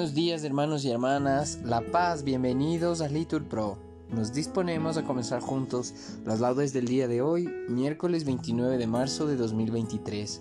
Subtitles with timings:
[0.00, 3.76] Buenos días hermanos y hermanas, La Paz, bienvenidos a Litur Pro.
[4.08, 5.92] Nos disponemos a comenzar juntos
[6.24, 10.40] las laudes del día de hoy, miércoles 29 de marzo de 2023,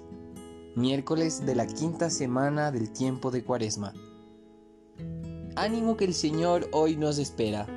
[0.78, 3.94] miércoles de la quinta semana del tiempo de Cuaresma.
[5.58, 7.68] Ánimo que el Señor hoy nos espera.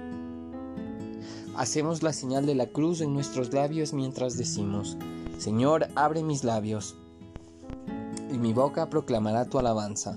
[1.57, 4.97] Hacemos la señal de la cruz en nuestros labios mientras decimos,
[5.37, 6.95] Señor, abre mis labios,
[8.33, 10.17] y mi boca proclamará tu alabanza.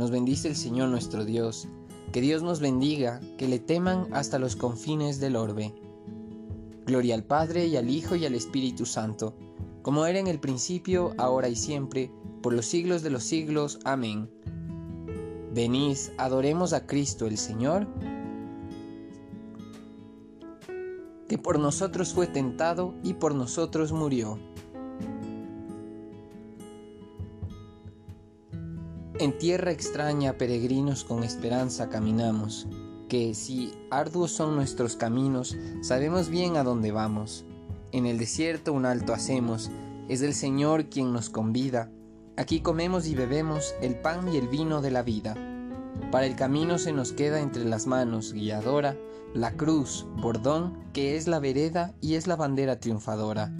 [0.00, 1.68] nos bendice el Señor nuestro Dios.
[2.10, 5.74] Que Dios nos bendiga, que le teman hasta los confines del orbe.
[6.86, 9.36] Gloria al Padre y al Hijo y al Espíritu Santo,
[9.82, 12.10] como era en el principio, ahora y siempre,
[12.42, 13.78] por los siglos de los siglos.
[13.84, 14.30] Amén.
[15.54, 17.86] Venid, adoremos a Cristo el Señor,
[21.28, 24.38] que por nosotros fue tentado y por nosotros murió.
[29.20, 32.66] En tierra extraña, peregrinos con esperanza caminamos,
[33.06, 37.44] que si arduos son nuestros caminos, sabemos bien a dónde vamos.
[37.92, 39.70] En el desierto un alto hacemos,
[40.08, 41.92] es el Señor quien nos convida.
[42.38, 45.34] Aquí comemos y bebemos el pan y el vino de la vida.
[46.10, 48.96] Para el camino se nos queda entre las manos guiadora
[49.34, 53.52] la cruz, bordón, que es la vereda y es la bandera triunfadora.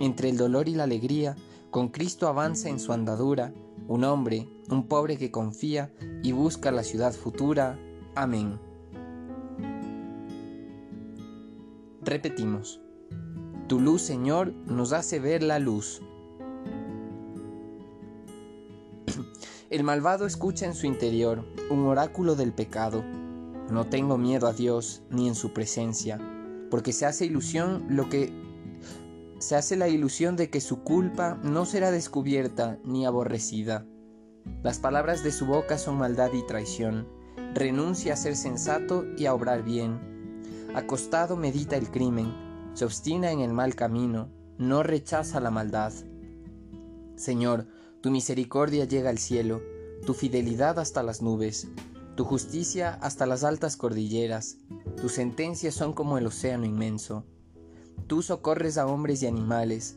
[0.00, 1.36] Entre el dolor y la alegría,
[1.70, 3.54] con Cristo avanza en su andadura,
[3.86, 5.92] un hombre, un pobre que confía
[6.22, 7.78] y busca la ciudad futura.
[8.14, 8.58] Amén.
[12.02, 12.80] Repetimos.
[13.68, 16.02] Tu luz, Señor, nos hace ver la luz.
[19.70, 23.02] El malvado escucha en su interior un oráculo del pecado.
[23.70, 26.20] No tengo miedo a Dios ni en su presencia,
[26.70, 28.32] porque se hace ilusión lo que
[29.38, 33.86] se hace la ilusión de que su culpa no será descubierta ni aborrecida.
[34.62, 37.08] Las palabras de su boca son maldad y traición.
[37.54, 40.42] Renuncia a ser sensato y a obrar bien.
[40.74, 42.32] Acostado medita el crimen,
[42.74, 44.28] se obstina en el mal camino,
[44.58, 45.92] no rechaza la maldad.
[47.16, 47.66] Señor,
[48.00, 49.62] tu misericordia llega al cielo,
[50.04, 51.68] tu fidelidad hasta las nubes,
[52.16, 54.58] tu justicia hasta las altas cordilleras,
[55.00, 57.24] tus sentencias son como el océano inmenso.
[58.06, 59.96] Tú socorres a hombres y animales.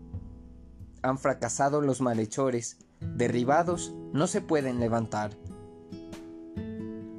[1.03, 5.31] Han fracasado los malhechores, derribados no se pueden levantar.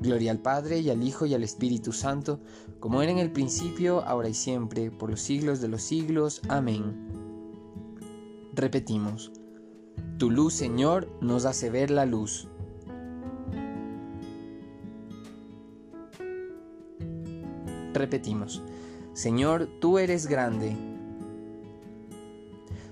[0.01, 2.41] Gloria al Padre y al Hijo y al Espíritu Santo,
[2.81, 6.43] como era en el principio, ahora y siempre, por los siglos de los siglos.
[6.49, 7.09] Amén.
[8.55, 9.33] Repetimos,
[10.19, 12.49] Tu luz, Señor, nos hace ver la luz.
[17.95, 18.63] Repetimos,
[19.13, 20.92] Señor, tú eres grande.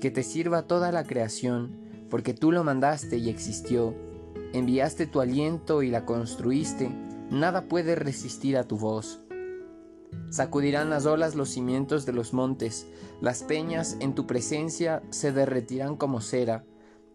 [0.00, 1.76] que te sirva toda la creación,
[2.10, 3.94] porque tú lo mandaste y existió,
[4.52, 6.90] enviaste tu aliento y la construiste,
[7.30, 9.20] nada puede resistir a tu voz.
[10.30, 12.86] Sacudirán las olas los cimientos de los montes,
[13.20, 16.64] las peñas en tu presencia se derretirán como cera,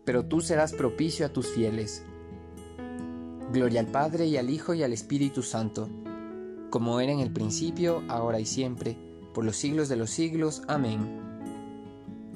[0.05, 2.03] pero tú serás propicio a tus fieles.
[3.51, 5.89] Gloria al Padre y al Hijo y al Espíritu Santo,
[6.69, 8.97] como era en el principio, ahora y siempre,
[9.33, 10.63] por los siglos de los siglos.
[10.67, 11.20] Amén.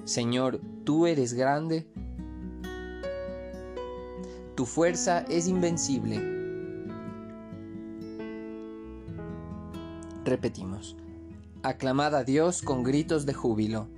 [0.06, 1.88] Señor, tú eres grande,
[4.56, 6.22] tu fuerza es invencible.
[10.24, 10.96] Repetimos,
[11.64, 13.90] aclamad a Dios con gritos de júbilo.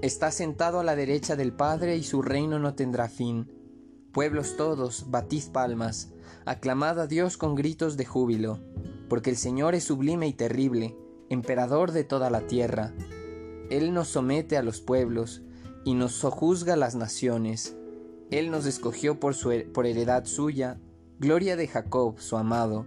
[0.00, 3.46] Está sentado a la derecha del Padre y su reino no tendrá fin.
[4.10, 6.14] Pueblos todos, batid palmas,
[6.46, 8.58] aclamad a Dios con gritos de júbilo,
[9.10, 10.96] porque el Señor es sublime y terrible,
[11.30, 12.92] emperador de toda la tierra.
[13.70, 15.42] Él nos somete a los pueblos
[15.84, 17.74] y nos sojuzga las naciones.
[18.30, 19.34] Él nos escogió por,
[19.72, 20.78] por heredad suya,
[21.18, 22.84] gloria de Jacob, su amado.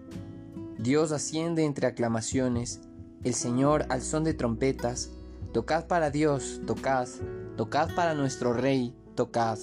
[0.77, 2.81] Dios asciende entre aclamaciones,
[3.23, 5.09] el Señor al son de trompetas,
[5.53, 7.07] Tocad para Dios, tocad,
[7.57, 9.59] tocad para nuestro Rey, tocad,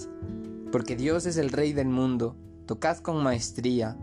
[0.70, 2.36] porque Dios es el Rey del mundo,
[2.66, 3.98] tocad con maestría,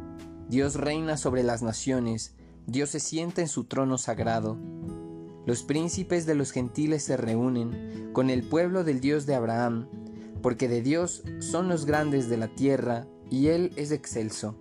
[0.50, 2.35] Dios reina sobre las naciones,
[2.67, 4.57] Dios se sienta en su trono sagrado.
[5.47, 9.87] Los príncipes de los gentiles se reúnen con el pueblo del Dios de Abraham,
[10.43, 14.55] porque de Dios son los grandes de la tierra, y Él es excelso.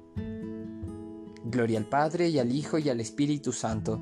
[1.44, 4.00] Gloria al Padre y al Hijo y al Espíritu Santo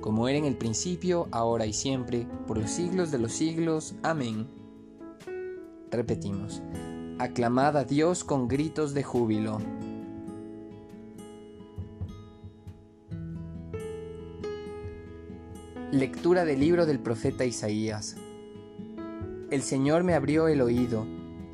[0.00, 3.94] como era en el principio, ahora y siempre, por los siglos de los siglos.
[4.02, 4.48] Amén.
[5.90, 6.62] Repetimos,
[7.18, 9.58] aclamad a Dios con gritos de júbilo.
[15.92, 18.14] Lectura del libro del profeta Isaías.
[19.50, 21.04] El Señor me abrió el oído,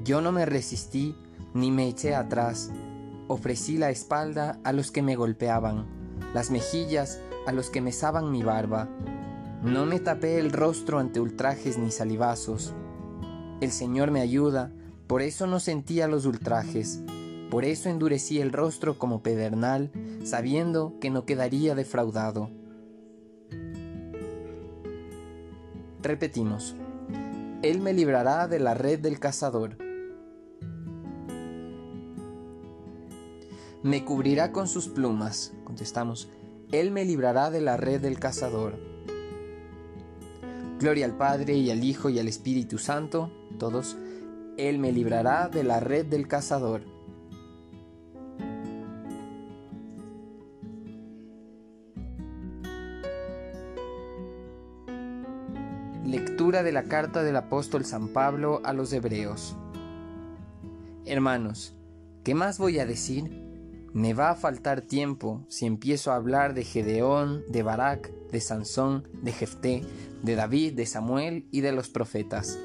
[0.04, 1.16] yo no me resistí
[1.54, 2.70] ni me eché atrás,
[3.28, 5.86] ofrecí la espalda a los que me golpeaban,
[6.34, 8.90] las mejillas a los que mesaban mi barba.
[9.62, 12.74] No me tapé el rostro ante ultrajes ni salivazos.
[13.62, 14.70] El Señor me ayuda,
[15.06, 17.00] por eso no sentía los ultrajes,
[17.50, 19.90] por eso endurecí el rostro como pedernal,
[20.24, 22.50] sabiendo que no quedaría defraudado.
[26.06, 26.76] Repetimos,
[27.62, 29.76] Él me librará de la red del cazador.
[33.82, 36.28] Me cubrirá con sus plumas, contestamos,
[36.70, 38.78] él me librará de la red del cazador.
[40.78, 43.96] Gloria al Padre y al Hijo y al Espíritu Santo, todos.
[44.58, 46.82] Él me librará de la red del cazador.
[56.62, 59.54] De la carta del apóstol San Pablo a los Hebreos.
[61.04, 61.76] Hermanos,
[62.24, 63.30] ¿qué más voy a decir?
[63.92, 69.06] Me va a faltar tiempo si empiezo a hablar de Gedeón, de Barak, de Sansón,
[69.22, 69.82] de Jefté,
[70.22, 72.58] de David, de Samuel y de los profetas.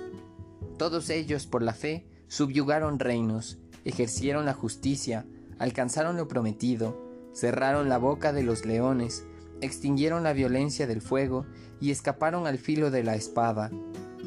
[0.78, 5.26] Todos ellos, por la fe, subyugaron reinos, ejercieron la justicia,
[5.60, 6.98] alcanzaron lo prometido,
[7.34, 9.26] cerraron la boca de los leones,
[9.62, 11.46] extinguieron la violencia del fuego
[11.80, 13.72] y escaparon al filo de la espada.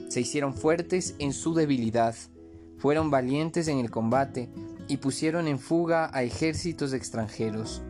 [0.08, 2.14] Se hicieron fuertes en su debilidad,
[2.78, 4.48] fueron valientes en el combate,
[4.88, 7.82] y pusieron en fuga a ejércitos extranjeros.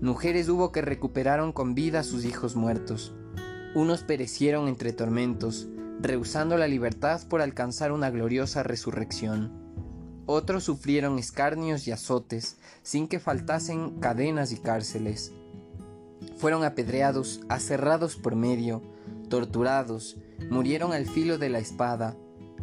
[0.00, 3.14] Mujeres hubo que recuperaron con vida a sus hijos muertos.
[3.74, 5.68] Unos perecieron entre tormentos,
[6.00, 9.52] rehusando la libertad por alcanzar una gloriosa resurrección.
[10.26, 15.32] Otros sufrieron escarnios y azotes, sin que faltasen cadenas y cárceles.
[16.36, 18.82] Fueron apedreados, aserrados por medio,
[19.28, 20.16] torturados,
[20.50, 22.16] murieron al filo de la espada,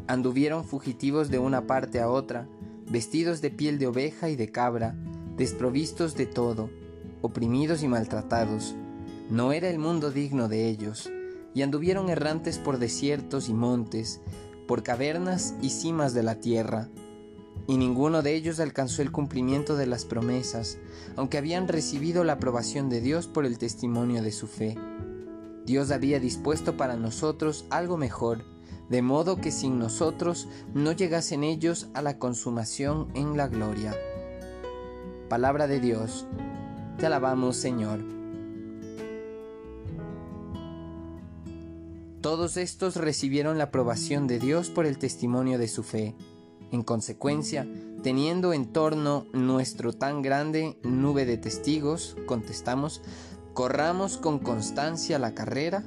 [0.08, 2.48] anduvieron fugitivos de una parte a otra,
[2.90, 4.96] vestidos de piel de oveja y de cabra,
[5.38, 6.70] desprovistos de todo,
[7.22, 8.76] oprimidos y maltratados.
[9.30, 11.12] No era el mundo digno de ellos,
[11.54, 14.22] y anduvieron errantes por desiertos y montes,
[14.68, 16.90] por cavernas y cimas de la tierra.
[17.70, 20.80] Y ninguno de ellos alcanzó el cumplimiento de las promesas,
[21.16, 24.76] aunque habían recibido la aprobación de Dios por el testimonio de su fe.
[25.68, 28.44] Dios había dispuesto para nosotros algo mejor,
[28.90, 33.96] de modo que sin nosotros no llegasen ellos a la consumación en la gloria.
[35.30, 36.26] Palabra de Dios,
[36.98, 38.00] te alabamos Señor.
[42.22, 46.16] Todos estos recibieron la aprobación de Dios por el testimonio de su fe.
[46.72, 47.68] En consecuencia,
[48.04, 53.02] teniendo en torno nuestro tan grande nube de testigos, contestamos,
[53.54, 55.84] corramos con constancia la carrera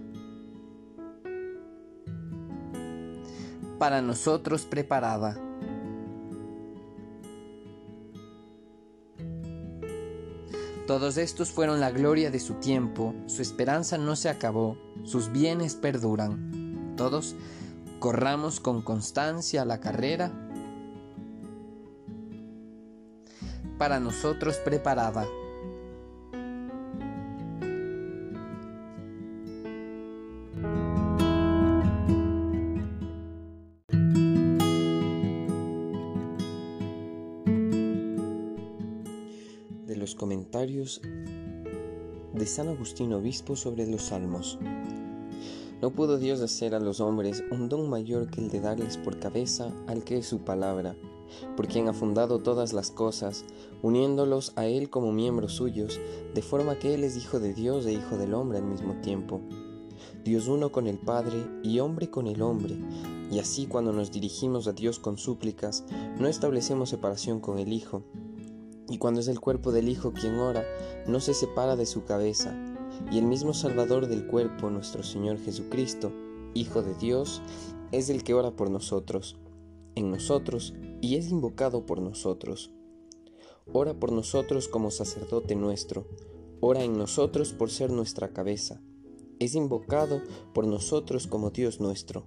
[3.78, 5.40] para nosotros preparada.
[10.86, 15.76] Todos estos fueron la gloria de su tiempo, su esperanza no se acabó, sus bienes
[15.76, 16.94] perduran.
[16.96, 17.36] Todos
[18.00, 20.32] corramos con constancia la carrera
[23.82, 25.26] para nosotros preparada.
[39.84, 41.00] De los comentarios
[42.32, 44.60] de San Agustín Obispo sobre los Salmos.
[45.80, 49.18] No pudo Dios hacer a los hombres un don mayor que el de darles por
[49.18, 50.94] cabeza al que es su palabra,
[51.56, 53.44] por quien ha fundado todas las cosas,
[53.82, 56.00] uniéndolos a Él como miembros suyos,
[56.34, 59.40] de forma que Él es Hijo de Dios e Hijo del hombre al mismo tiempo.
[60.24, 62.76] Dios uno con el Padre y hombre con el hombre,
[63.30, 65.84] y así cuando nos dirigimos a Dios con súplicas,
[66.18, 68.02] no establecemos separación con el Hijo.
[68.88, 70.64] Y cuando es el cuerpo del Hijo quien ora,
[71.06, 72.54] no se separa de su cabeza,
[73.10, 76.12] y el mismo Salvador del cuerpo, nuestro Señor Jesucristo,
[76.54, 77.42] Hijo de Dios,
[77.90, 79.36] es el que ora por nosotros,
[79.94, 82.70] en nosotros, y es invocado por nosotros.
[83.72, 86.06] Ora por nosotros como sacerdote nuestro,
[86.60, 88.80] ora en nosotros por ser nuestra cabeza,
[89.38, 90.22] es invocado
[90.54, 92.24] por nosotros como Dios nuestro.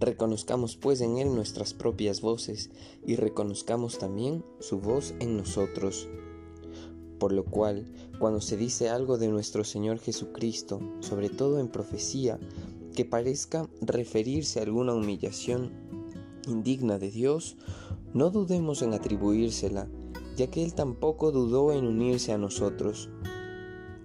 [0.00, 2.70] Reconozcamos pues en Él nuestras propias voces
[3.06, 6.08] y reconozcamos también su voz en nosotros.
[7.20, 7.86] Por lo cual,
[8.18, 12.40] cuando se dice algo de nuestro Señor Jesucristo, sobre todo en profecía,
[12.94, 15.72] que parezca referirse a alguna humillación
[16.48, 17.56] indigna de Dios,
[18.12, 19.88] no dudemos en atribuírsela,
[20.36, 23.10] ya que Él tampoco dudó en unirse a nosotros.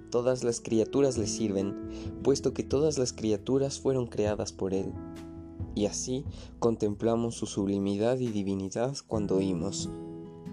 [0.10, 1.76] Todas las criaturas le sirven,
[2.24, 4.92] puesto que todas las criaturas fueron creadas por Él.
[5.76, 6.26] Y así
[6.58, 9.90] contemplamos su sublimidad y divinidad cuando oímos.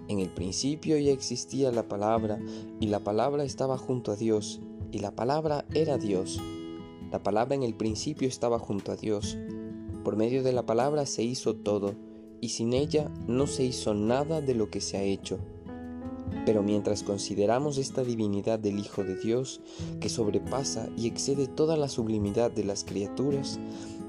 [0.07, 2.39] En el principio ya existía la palabra,
[2.79, 6.39] y la palabra estaba junto a Dios, y la palabra era Dios.
[7.11, 9.37] La palabra en el principio estaba junto a Dios.
[10.07, 11.93] Por medio de la palabra se hizo todo,
[12.39, 15.37] y sin ella no se hizo nada de lo que se ha hecho.
[16.45, 19.59] Pero mientras consideramos esta divinidad del Hijo de Dios,
[19.99, 23.59] que sobrepasa y excede toda la sublimidad de las criaturas,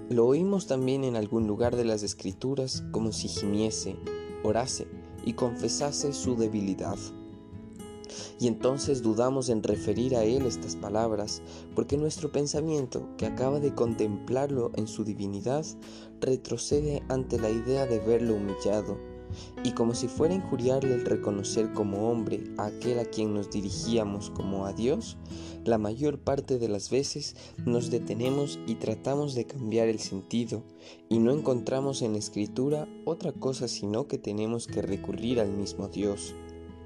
[0.09, 3.97] lo oímos también en algún lugar de las Escrituras como si gimiese,
[4.45, 4.87] orase
[5.25, 6.97] y confesase su debilidad.
[8.41, 11.43] Y entonces dudamos en referir a Él estas palabras,
[11.75, 15.65] porque nuestro pensamiento, que acaba de contemplarlo en su divinidad,
[16.21, 18.99] retrocede ante la idea de verlo humillado,
[19.63, 24.31] y como si fuera injuriarle el reconocer como hombre a aquel a quien nos dirigíamos
[24.31, 25.17] como a Dios,
[25.65, 27.37] la mayor parte de las veces
[27.67, 30.63] nos detenemos y tratamos de cambiar el sentido,
[31.09, 35.89] y no encontramos en la escritura otra cosa sino que tenemos que recurrir al mismo
[35.89, 36.35] Dios,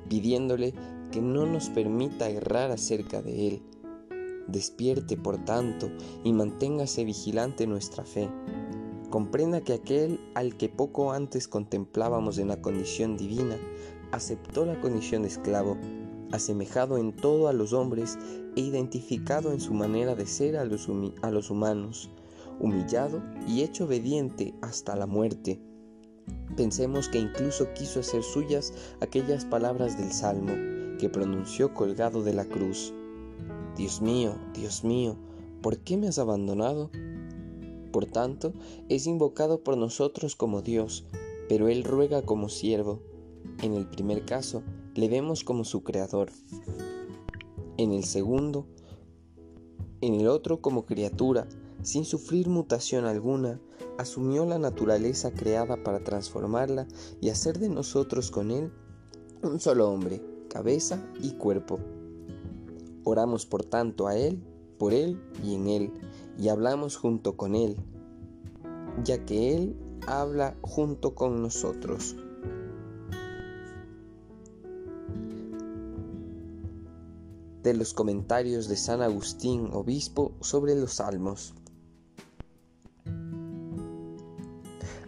[0.09, 0.75] pidiéndole
[1.13, 3.63] que no nos permita errar acerca de Él.
[4.49, 5.89] Despierte, por tanto,
[6.25, 8.29] y manténgase vigilante nuestra fe
[9.13, 13.59] comprenda que aquel al que poco antes contemplábamos en la condición divina,
[14.11, 15.77] aceptó la condición de esclavo,
[16.33, 18.19] asemejado en todo a los hombres
[18.57, 20.89] e identificado en su manera de ser a los,
[21.21, 22.11] a los humanos,
[22.59, 25.61] humillado y hecho obediente hasta la muerte.
[26.57, 32.45] Pensemos que incluso quiso hacer suyas aquellas palabras del Salmo que pronunció colgado de la
[32.45, 32.93] cruz.
[33.77, 35.17] Dios mío, Dios mío,
[35.63, 36.91] ¿por qué me has abandonado?
[37.93, 38.53] Por tanto,
[38.89, 41.05] es invocado por nosotros como Dios,
[41.49, 43.01] pero Él ruega como siervo.
[43.63, 44.63] En el primer caso,
[44.95, 46.31] le vemos como su creador.
[47.77, 48.67] En el segundo,
[50.01, 51.49] en el otro como criatura,
[51.83, 53.61] sin sufrir mutación alguna,
[53.99, 56.87] asumió la naturaleza creada para transformarla
[57.21, 58.73] y hacer de nosotros con Él
[59.43, 60.23] un solo hombre,
[60.53, 61.81] cabeza y cuerpo.
[63.05, 64.43] Oramos por tanto a Él,
[64.79, 65.93] por Él y en Él
[66.39, 67.77] y hablamos junto con Él,
[69.03, 72.17] ya que Él habla junto con nosotros.
[77.63, 81.55] De los comentarios de San Agustín, obispo, sobre los salmos.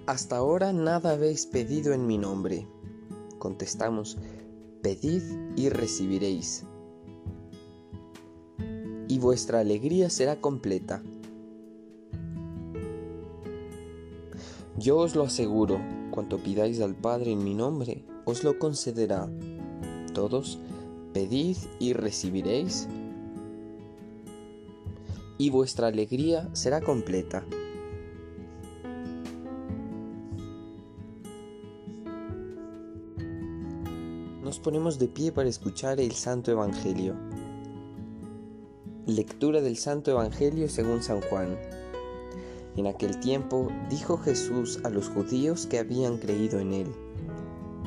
[0.07, 2.67] Hasta ahora nada habéis pedido en mi nombre.
[3.39, 4.17] Contestamos,
[4.85, 5.23] pedid
[5.57, 6.67] y recibiréis.
[9.09, 11.03] Y vuestra alegría será completa.
[14.77, 19.31] Yo os lo aseguro, cuanto pidáis al Padre en mi nombre, os lo concederá.
[20.13, 20.59] Todos,
[21.15, 22.87] pedid y recibiréis,
[25.39, 27.43] y vuestra alegría será completa.
[34.65, 37.15] Ponemos de pie para escuchar el Santo Evangelio.
[39.07, 41.59] Lectura del Santo Evangelio según San Juan.
[42.75, 46.87] En aquel tiempo dijo Jesús a los judíos que habían creído en él,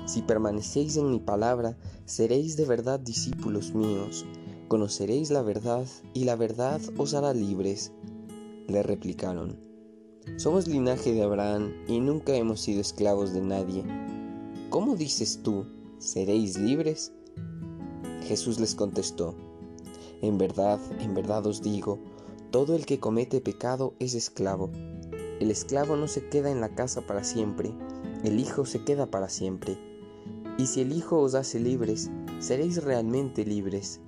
[0.06, 4.24] Si permanecéis en mi palabra, seréis de verdad discípulos míos,
[4.68, 7.92] conoceréis la verdad y la verdad os hará libres.
[8.68, 9.60] Le replicaron,
[10.38, 13.84] Somos linaje de Abraham y nunca hemos sido esclavos de nadie.
[14.70, 15.66] ¿Cómo dices tú,
[16.00, 17.12] seréis libres?
[18.24, 19.36] Jesús les contestó,
[20.22, 22.00] En verdad, en verdad os digo,
[22.52, 24.70] todo el que comete pecado es esclavo.
[25.40, 27.72] El esclavo no se queda en la casa para siempre,
[28.24, 29.78] el Hijo se queda para siempre.
[30.58, 34.02] Y si el Hijo os hace libres, seréis realmente libres.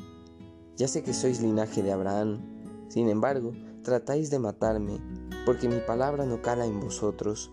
[0.77, 2.39] Ya sé que sois linaje de Abraham,
[2.87, 3.53] sin embargo,
[3.83, 4.99] tratáis de matarme,
[5.45, 7.51] porque mi palabra no cala en vosotros.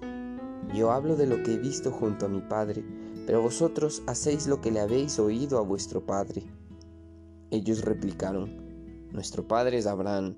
[0.75, 2.85] Yo hablo de lo que he visto junto a mi Padre,
[3.27, 6.45] pero vosotros hacéis lo que le habéis oído a vuestro Padre.
[7.51, 8.65] Ellos replicaron,
[9.11, 10.37] Nuestro Padre es Abraham.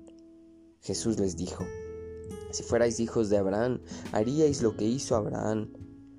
[0.81, 1.63] Jesús les dijo,
[2.51, 3.79] Si fuerais hijos de Abraham,
[4.11, 5.71] haríais lo que hizo Abraham.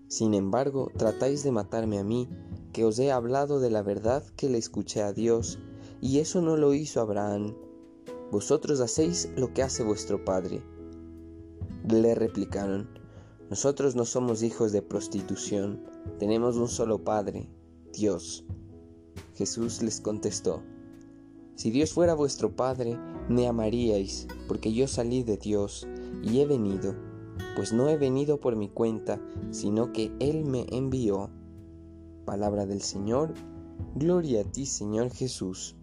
[0.08, 2.28] Sin embargo, tratáis de matarme a mí,
[2.72, 5.58] que os he hablado de la verdad que le escuché a Dios,
[6.00, 7.56] y eso no lo hizo Abraham.
[8.30, 10.62] Vosotros hacéis lo que hace vuestro padre.
[11.88, 12.88] Le replicaron,
[13.50, 15.82] nosotros no somos hijos de prostitución,
[16.20, 17.48] tenemos un solo Padre,
[17.92, 18.44] Dios.
[19.34, 20.62] Jesús les contestó,
[21.56, 22.96] si Dios fuera vuestro Padre,
[23.28, 25.88] me amaríais, porque yo salí de Dios
[26.22, 26.94] y he venido,
[27.56, 31.28] pues no he venido por mi cuenta, sino que Él me envió.
[32.24, 33.34] Palabra del Señor,
[33.96, 35.74] gloria a ti Señor Jesús.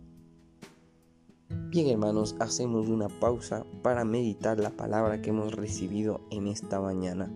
[1.70, 7.30] Bien hermanos, hacemos una pausa para meditar la palabra que hemos recibido en esta mañana.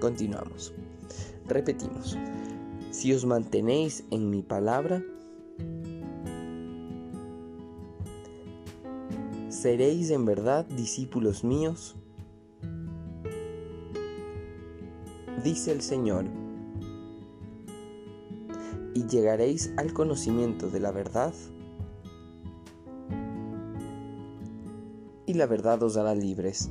[0.00, 0.72] Continuamos.
[1.46, 2.16] Repetimos.
[2.90, 5.02] Si os mantenéis en mi palabra,
[9.48, 11.96] seréis en verdad discípulos míos,
[15.42, 16.26] dice el Señor,
[18.94, 21.34] y llegaréis al conocimiento de la verdad,
[25.26, 26.70] y la verdad os hará libres.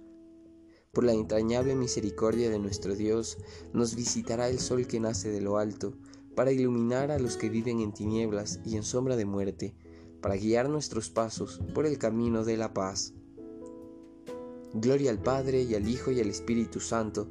[0.91, 3.37] por la entrañable misericordia de nuestro Dios,
[3.73, 5.93] nos visitará el sol que nace de lo alto,
[6.35, 9.73] para iluminar a los que viven en tinieblas y en sombra de muerte,
[10.21, 13.13] para guiar nuestros pasos por el camino de la paz.
[14.73, 17.29] Gloria al Padre y al Hijo y al Espíritu Santo,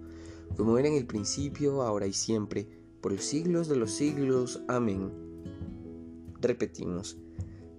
[0.57, 2.67] como era en el principio, ahora y siempre,
[3.01, 4.63] por los siglos de los siglos.
[4.69, 5.11] Amén.
[6.41, 7.19] Repetimos,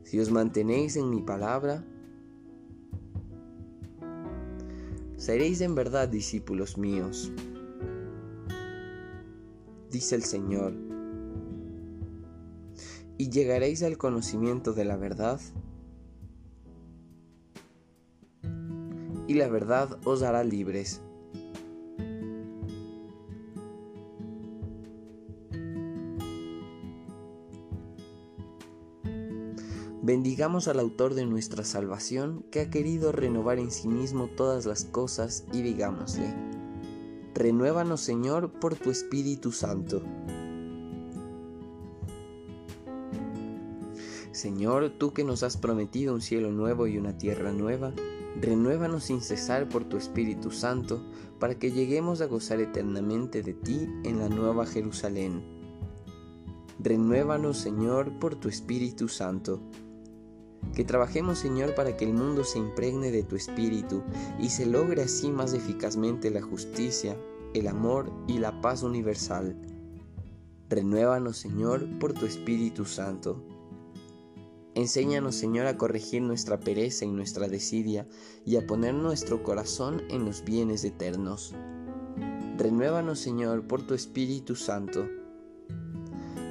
[0.03, 1.85] si os mantenéis en mi palabra,
[5.21, 7.31] seréis en verdad discípulos míos,
[9.91, 10.73] dice el Señor,
[13.19, 15.39] y llegaréis al conocimiento de la verdad,
[19.27, 21.03] y la verdad os hará libres.
[30.03, 34.83] Bendigamos al autor de nuestra salvación que ha querido renovar en sí mismo todas las
[34.83, 36.33] cosas y digámosle,
[37.35, 40.01] renuévanos Señor por tu Espíritu Santo.
[44.31, 47.93] Señor, tú que nos has prometido un cielo nuevo y una tierra nueva,
[48.41, 51.05] renuévanos sin cesar por tu Espíritu Santo,
[51.39, 55.43] para que lleguemos a gozar eternamente de ti en la nueva Jerusalén.
[56.79, 59.61] Renuévanos, Señor, por tu Espíritu Santo.
[60.73, 64.03] Que trabajemos, Señor, para que el mundo se impregne de tu espíritu
[64.39, 67.17] y se logre así más eficazmente la justicia,
[67.53, 69.55] el amor y la paz universal.
[70.69, 73.43] Renuévanos, Señor, por tu Espíritu Santo.
[74.73, 78.07] Enséñanos, Señor, a corregir nuestra pereza y nuestra desidia
[78.45, 81.53] y a poner nuestro corazón en los bienes eternos.
[82.57, 85.09] Renuévanos, Señor, por tu Espíritu Santo.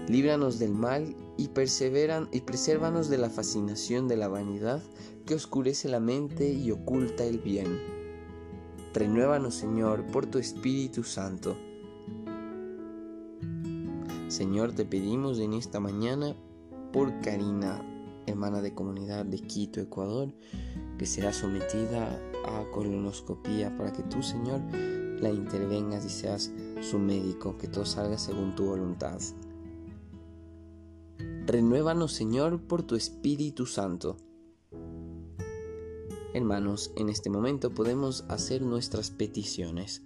[0.07, 4.83] Líbranos del mal y, perseveran, y presérvanos de la fascinación de la vanidad
[5.25, 7.81] que oscurece la mente y oculta el bien.
[8.93, 11.57] Renuévanos, Señor, por tu Espíritu Santo.
[14.29, 16.37] Señor, te pedimos en esta mañana
[16.93, 17.83] por Karina,
[18.27, 20.35] hermana de comunidad de Quito, Ecuador,
[20.99, 24.61] que será sometida a colonoscopía para que tú, Señor,
[25.23, 29.19] la intervengas y seas su médico, que todo salga según tu voluntad.
[31.47, 34.17] Renuévanos, Señor, por tu Espíritu Santo.
[36.33, 40.03] Hermanos, en este momento podemos hacer nuestras peticiones.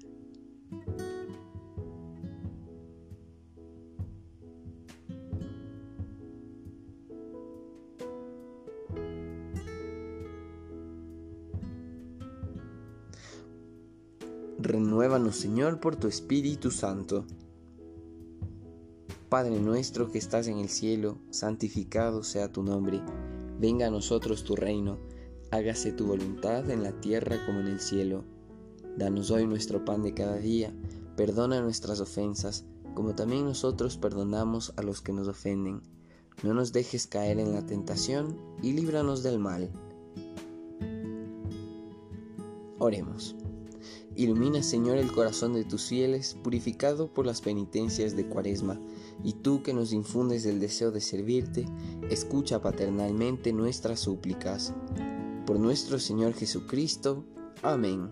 [14.58, 17.26] Renuévanos, Señor, por tu Espíritu Santo.
[19.34, 23.02] Padre nuestro que estás en el cielo, santificado sea tu nombre.
[23.58, 24.96] Venga a nosotros tu reino.
[25.50, 28.22] Hágase tu voluntad en la tierra como en el cielo.
[28.96, 30.72] Danos hoy nuestro pan de cada día.
[31.16, 35.82] Perdona nuestras ofensas, como también nosotros perdonamos a los que nos ofenden.
[36.44, 39.68] No nos dejes caer en la tentación y líbranos del mal.
[42.78, 43.34] Oremos.
[44.14, 48.80] Ilumina, Señor, el corazón de tus fieles, purificado por las penitencias de Cuaresma,
[49.22, 51.66] y tú que nos infundes el deseo de servirte,
[52.10, 54.74] escucha paternalmente nuestras súplicas.
[55.46, 57.24] Por nuestro Señor Jesucristo.
[57.62, 58.10] Amén.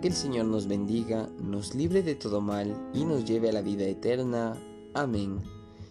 [0.00, 3.62] Que el Señor nos bendiga, nos libre de todo mal y nos lleve a la
[3.62, 4.54] vida eterna.
[4.94, 5.40] Amén.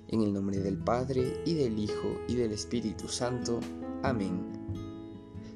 [0.07, 3.59] En el nombre del Padre, y del Hijo, y del Espíritu Santo.
[4.03, 4.62] Amén.